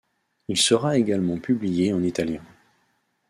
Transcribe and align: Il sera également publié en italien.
Il 0.47 0.57
sera 0.57 0.97
également 0.97 1.37
publié 1.37 1.93
en 1.93 2.01
italien. 2.01 2.41